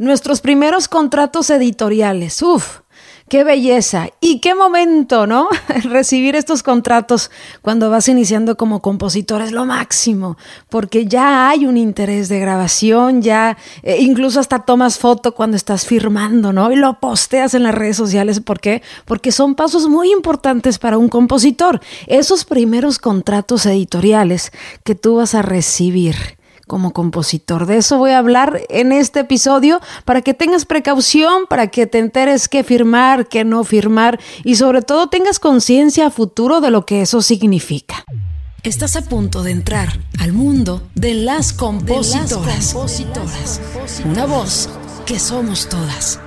[0.00, 2.40] Nuestros primeros contratos editoriales.
[2.40, 2.78] Uf,
[3.28, 5.50] qué belleza y qué momento, ¿no?
[5.84, 7.30] Recibir estos contratos
[7.60, 10.38] cuando vas iniciando como compositor es lo máximo,
[10.70, 15.84] porque ya hay un interés de grabación, ya eh, incluso hasta tomas foto cuando estás
[15.84, 16.72] firmando, ¿no?
[16.72, 18.80] Y lo posteas en las redes sociales, ¿por qué?
[19.04, 21.78] Porque son pasos muy importantes para un compositor.
[22.06, 24.50] Esos primeros contratos editoriales
[24.82, 26.39] que tú vas a recibir
[26.70, 27.66] como compositor.
[27.66, 31.98] De eso voy a hablar en este episodio para que tengas precaución, para que te
[31.98, 36.86] enteres qué firmar, qué no firmar y sobre todo tengas conciencia a futuro de lo
[36.86, 38.04] que eso significa.
[38.62, 42.76] Estás a punto de entrar al mundo de las compositoras.
[44.04, 44.68] Una voz
[45.06, 46.20] que somos todas.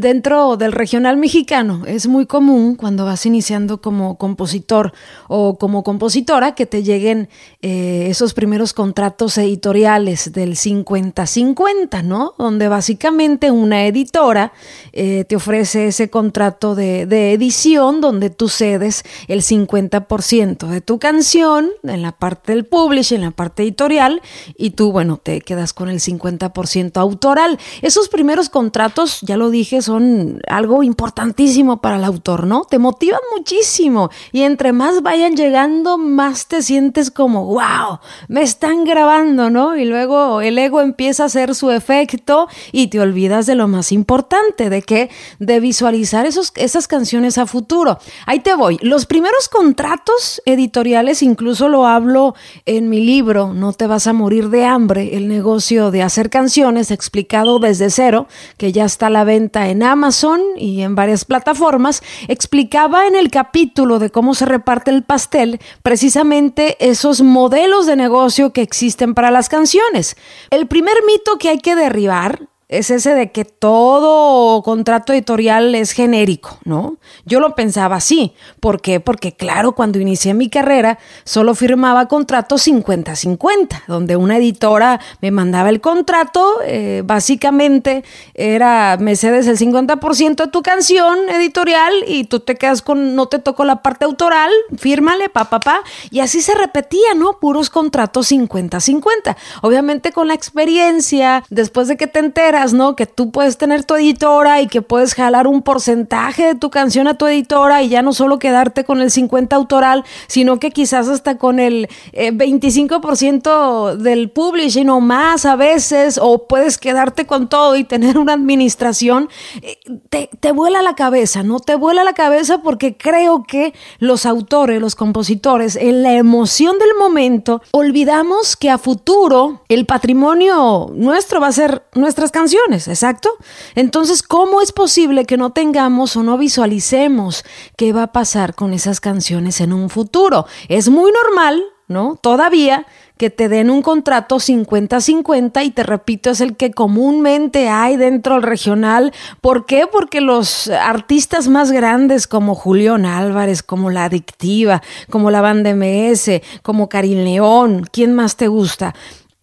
[0.00, 4.92] Dentro del regional mexicano es muy común cuando vas iniciando como compositor
[5.28, 7.28] o como compositora que te lleguen
[7.62, 12.34] eh, esos primeros contratos editoriales del 50-50, ¿no?
[12.38, 14.52] Donde básicamente una editora
[14.92, 20.98] eh, te ofrece ese contrato de, de, edición donde tú cedes el 50% de tu
[20.98, 24.22] canción en la parte del publish, en la parte editorial
[24.56, 27.58] y tú, bueno, te quedas con el 50% autoral.
[27.82, 32.64] Esos primeros contratos, ya lo dije, son algo importantísimo para el autor, ¿no?
[32.64, 38.84] Te motivan muchísimo y entre más vayan llegando, más te sientes como, wow, me están
[38.84, 39.76] grabando, ¿no?
[39.76, 43.92] Y luego el ego empieza a hacer su efecto y te olvidas de lo más
[43.92, 47.98] importante, de que de visualizar esos, esas canciones a futuro.
[48.26, 48.78] Ahí te voy.
[48.80, 52.34] Los primeros contratos editoriales, incluso lo hablo
[52.66, 56.90] en mi libro, No te vas a morir de hambre, el negocio de hacer canciones
[56.90, 58.26] explicado desde cero,
[58.56, 63.30] que ya está a la venta en Amazon y en varias plataformas, explicaba en el
[63.30, 69.30] capítulo de cómo se reparte el pastel precisamente esos modelos de negocio que existen para
[69.30, 70.16] las canciones.
[70.50, 72.48] El primer mito que hay que derribar
[72.78, 76.96] es ese de que todo contrato editorial es genérico, ¿no?
[77.24, 78.34] Yo lo pensaba así.
[78.60, 79.00] ¿Por qué?
[79.00, 85.68] Porque claro, cuando inicié mi carrera solo firmaba contratos 50-50, donde una editora me mandaba
[85.70, 92.40] el contrato, eh, básicamente era, me cedes el 50% de tu canción editorial y tú
[92.40, 95.80] te quedas con, no te tocó la parte autoral, fírmale, pa, pa, pa,
[96.10, 97.38] y así se repetía, ¿no?
[97.38, 99.36] Puros contratos 50-50.
[99.62, 102.96] Obviamente con la experiencia, después de que te enteras, ¿no?
[102.96, 107.08] Que tú puedes tener tu editora y que puedes jalar un porcentaje de tu canción
[107.08, 111.08] a tu editora y ya no solo quedarte con el 50 autoral, sino que quizás
[111.08, 117.48] hasta con el 25% eh, del publishing o más a veces, o puedes quedarte con
[117.48, 119.28] todo y tener una administración,
[119.62, 121.60] eh, te, te vuela la cabeza, ¿no?
[121.60, 126.96] Te vuela la cabeza porque creo que los autores, los compositores, en la emoción del
[126.98, 133.30] momento, olvidamos que a futuro el patrimonio nuestro va a ser nuestras canciones exacto.
[133.74, 137.44] Entonces, ¿cómo es posible que no tengamos o no visualicemos
[137.76, 140.46] qué va a pasar con esas canciones en un futuro?
[140.68, 142.18] Es muy normal, ¿no?
[142.20, 147.96] Todavía que te den un contrato 50-50 y te repito, es el que comúnmente hay
[147.96, 149.12] dentro del regional.
[149.40, 149.86] ¿Por qué?
[149.86, 156.42] Porque los artistas más grandes como Julián Álvarez, como La Adictiva, como la banda MS,
[156.62, 158.94] como Karim León, ¿quién más te gusta?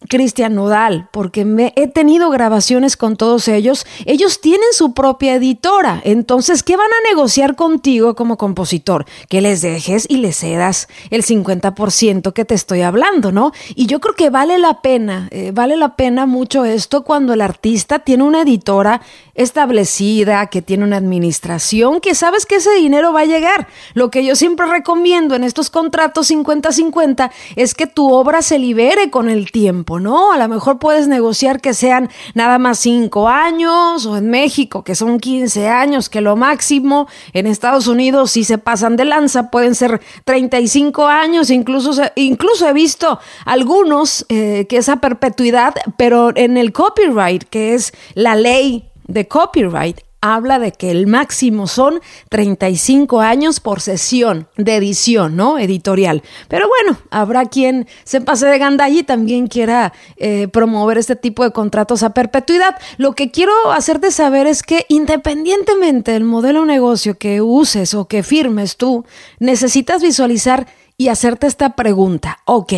[0.08, 3.86] Cristian Nodal, porque me, he tenido grabaciones con todos ellos.
[4.06, 6.00] Ellos tienen su propia editora.
[6.04, 9.06] Entonces, ¿qué van a negociar contigo como compositor?
[9.28, 13.52] Que les dejes y les cedas el 50% que te estoy hablando, ¿no?
[13.74, 17.40] Y yo creo que vale la pena, eh, vale la pena mucho esto cuando el
[17.40, 19.02] artista tiene una editora
[19.34, 23.68] establecida, que tiene una administración, que sabes que ese dinero va a llegar.
[23.94, 29.10] Lo que yo siempre recomiendo en estos contratos 50-50 es que tu obra se libere
[29.10, 30.32] con el tiempo, ¿no?
[30.32, 34.94] A lo mejor puedes negociar que sean nada más 5 años o en México que
[34.94, 37.08] son 15 años, que lo máximo.
[37.32, 42.72] En Estados Unidos si se pasan de lanza pueden ser 35 años, incluso, incluso he
[42.72, 49.28] visto algunos eh, que esa perpetuidad, pero en el copyright, que es la ley de
[49.28, 55.58] copyright habla de que el máximo son 35 años por sesión de edición, ¿no?
[55.58, 56.22] Editorial.
[56.48, 61.44] Pero bueno, habrá quien se pase de gandalla y también quiera eh, promover este tipo
[61.44, 62.76] de contratos a perpetuidad.
[62.96, 68.06] Lo que quiero hacerte saber es que independientemente del modelo de negocio que uses o
[68.06, 69.04] que firmes tú,
[69.40, 72.38] necesitas visualizar y hacerte esta pregunta.
[72.44, 72.72] Ok,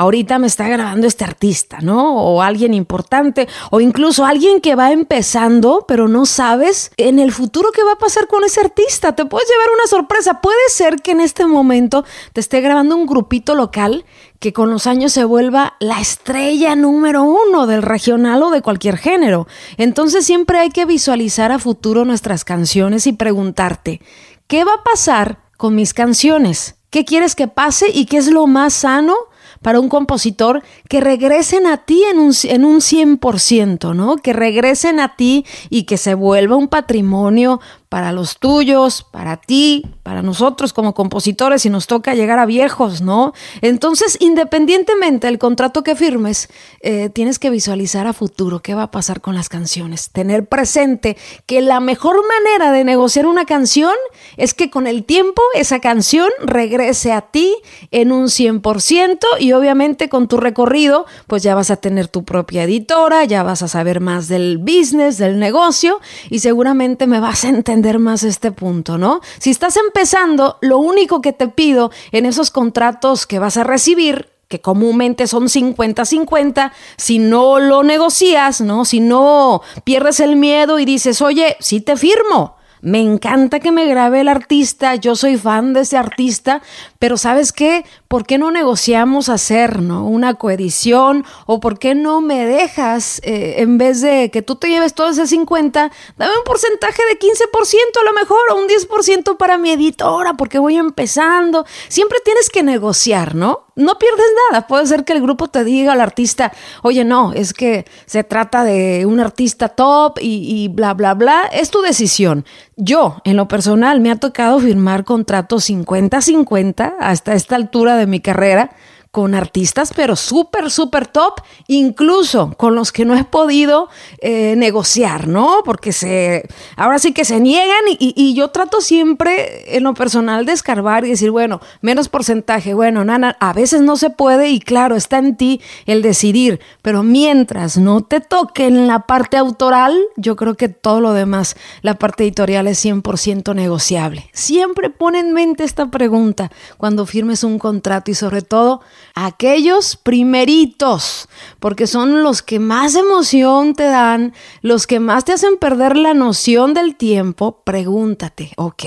[0.00, 2.14] ahorita me está grabando este artista, ¿no?
[2.14, 7.68] O alguien importante, o incluso alguien que va empezando, pero no sabes en el futuro
[7.70, 9.14] qué va a pasar con ese artista.
[9.14, 10.40] Te puedes llevar una sorpresa.
[10.40, 14.06] Puede ser que en este momento te esté grabando un grupito local
[14.38, 18.96] que con los años se vuelva la estrella número uno del regional o de cualquier
[18.96, 19.48] género.
[19.76, 24.00] Entonces siempre hay que visualizar a futuro nuestras canciones y preguntarte,
[24.46, 26.76] ¿qué va a pasar con mis canciones?
[26.88, 29.14] ¿Qué quieres que pase y qué es lo más sano
[29.62, 34.16] para un compositor que regresen a ti en un, en un 100%, ¿no?
[34.16, 39.84] Que regresen a ti y que se vuelva un patrimonio para los tuyos, para ti,
[40.04, 43.34] para nosotros como compositores y nos toca llegar a viejos, ¿no?
[43.62, 46.48] Entonces, independientemente del contrato que firmes,
[46.82, 51.16] eh, tienes que visualizar a futuro qué va a pasar con las canciones, tener presente
[51.46, 53.94] que la mejor manera de negociar una canción
[54.36, 57.56] es que con el tiempo esa canción regrese a ti
[57.90, 62.62] en un 100% y obviamente con tu recorrido, pues ya vas a tener tu propia
[62.62, 65.98] editora, ya vas a saber más del business, del negocio
[66.28, 69.20] y seguramente me vas a entender más este punto, ¿no?
[69.38, 74.28] Si estás empezando, lo único que te pido en esos contratos que vas a recibir
[74.48, 78.84] que comúnmente son 50-50, si no lo negocias, ¿no?
[78.84, 83.86] Si no pierdes el miedo y dices, oye, sí te firmo, me encanta que me
[83.86, 86.62] grabe el artista, yo soy fan de ese artista,
[86.98, 87.84] pero ¿sabes qué?
[88.08, 90.06] ¿Por qué no negociamos hacer ¿no?
[90.06, 91.24] una coedición?
[91.46, 95.10] ¿O por qué no me dejas, eh, en vez de que tú te lleves todo
[95.10, 99.72] ese 50, dame un porcentaje de 15% a lo mejor, o un 10% para mi
[99.72, 101.66] editora, porque voy empezando.
[101.88, 103.66] Siempre tienes que negociar, ¿no?
[103.80, 104.66] No pierdes nada.
[104.66, 108.64] Puede ser que el grupo te diga al artista, oye, no, es que se trata
[108.64, 111.42] de un artista top y, y, bla, bla, bla.
[111.52, 112.44] Es tu decisión.
[112.76, 118.20] Yo, en lo personal, me ha tocado firmar contratos 50-50 hasta esta altura de mi
[118.20, 118.70] carrera
[119.10, 123.88] con artistas, pero súper, súper top, incluso con los que no he podido
[124.20, 125.62] eh, negociar, ¿no?
[125.64, 130.46] Porque se, ahora sí que se niegan y, y, yo trato siempre en lo personal
[130.46, 134.60] de escarbar y decir, bueno, menos porcentaje, bueno, nana, a veces no se puede y
[134.60, 139.98] claro, está en ti el decidir, pero mientras no te toque en la parte autoral,
[140.16, 144.30] yo creo que todo lo demás, la parte editorial es 100% negociable.
[144.32, 148.82] Siempre pon en mente esta pregunta cuando firmes un contrato y sobre todo,
[149.14, 154.32] aquellos primeritos, porque son los que más emoción te dan,
[154.62, 158.84] los que más te hacen perder la noción del tiempo, pregúntate, ok,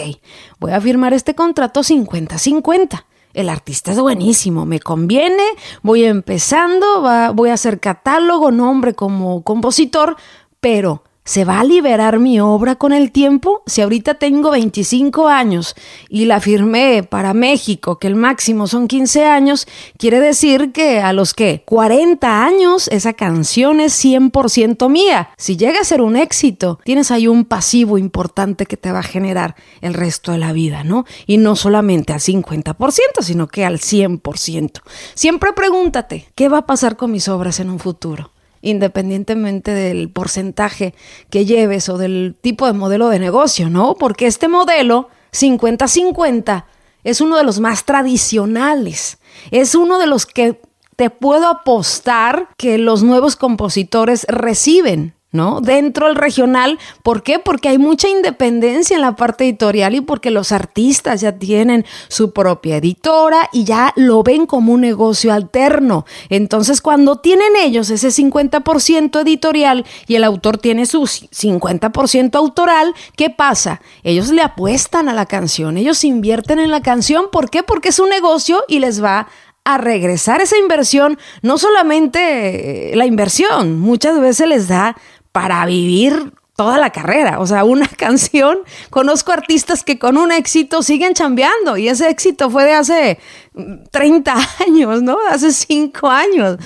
[0.59, 3.05] voy a firmar este contrato 50-50.
[3.33, 5.43] El artista es buenísimo, me conviene,
[5.81, 10.17] voy empezando, voy a hacer catálogo, nombre como compositor,
[10.59, 13.63] pero ¿Se va a liberar mi obra con el tiempo?
[13.65, 15.73] Si ahorita tengo 25 años
[16.09, 19.65] y la firmé para México, que el máximo son 15 años,
[19.97, 25.29] quiere decir que a los que 40 años esa canción es 100% mía.
[25.37, 29.03] Si llega a ser un éxito, tienes ahí un pasivo importante que te va a
[29.03, 31.05] generar el resto de la vida, ¿no?
[31.25, 34.81] Y no solamente al 50%, sino que al 100%.
[35.13, 38.32] Siempre pregúntate, ¿qué va a pasar con mis obras en un futuro?
[38.63, 40.95] Independientemente del porcentaje
[41.29, 43.93] que lleves o del tipo de modelo de negocio, ¿no?
[43.95, 46.65] Porque este modelo 50-50
[47.03, 49.19] es uno de los más tradicionales,
[49.51, 50.59] es uno de los que
[50.95, 55.13] te puedo apostar que los nuevos compositores reciben.
[55.33, 55.59] ¿No?
[55.59, 57.39] Dentro del regional, ¿por qué?
[57.39, 62.31] Porque hay mucha independencia en la parte editorial y porque los artistas ya tienen su
[62.31, 66.05] propia editora y ya lo ven como un negocio alterno.
[66.29, 73.29] Entonces, cuando tienen ellos ese 50% editorial y el autor tiene su 50% autoral, ¿qué
[73.29, 73.81] pasa?
[74.03, 77.63] Ellos le apuestan a la canción, ellos invierten en la canción, ¿por qué?
[77.63, 79.27] Porque es un negocio y les va
[79.65, 84.97] a regresar esa inversión, no solamente la inversión, muchas veces les da
[85.33, 87.39] para vivir toda la carrera.
[87.39, 88.59] O sea, una canción,
[88.89, 93.19] conozco artistas que con un éxito siguen chambeando y ese éxito fue de hace
[93.91, 94.35] 30
[94.67, 95.17] años, ¿no?
[95.29, 96.57] Hace 5 años.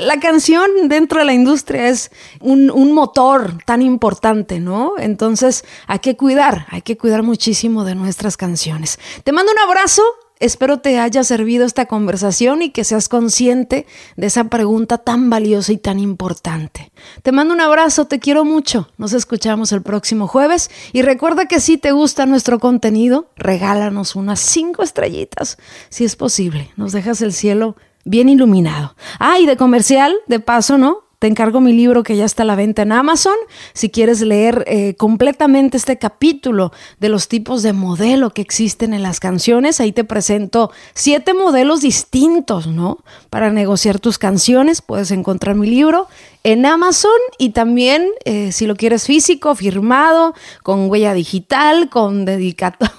[0.00, 4.94] la canción dentro de la industria es un, un motor tan importante, ¿no?
[4.98, 8.98] Entonces hay que cuidar, hay que cuidar muchísimo de nuestras canciones.
[9.24, 10.02] Te mando un abrazo
[10.42, 15.72] Espero te haya servido esta conversación y que seas consciente de esa pregunta tan valiosa
[15.72, 16.90] y tan importante.
[17.22, 18.88] Te mando un abrazo, te quiero mucho.
[18.98, 24.40] Nos escuchamos el próximo jueves y recuerda que si te gusta nuestro contenido, regálanos unas
[24.40, 25.58] cinco estrellitas,
[25.90, 26.72] si es posible.
[26.76, 28.96] Nos dejas el cielo bien iluminado.
[29.20, 31.04] Ah, y de comercial, de paso, ¿no?
[31.22, 33.36] Te encargo mi libro que ya está a la venta en Amazon.
[33.74, 39.04] Si quieres leer eh, completamente este capítulo de los tipos de modelo que existen en
[39.04, 43.04] las canciones, ahí te presento siete modelos distintos, ¿no?
[43.30, 46.08] Para negociar tus canciones, puedes encontrar mi libro
[46.42, 52.92] en Amazon y también eh, si lo quieres físico, firmado, con huella digital, con dedicatoria,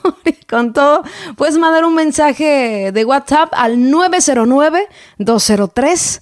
[0.49, 1.03] con todo,
[1.35, 4.87] puedes mandar un mensaje de WhatsApp al 909
[5.17, 6.21] 203